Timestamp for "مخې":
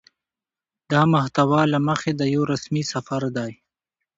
1.87-2.11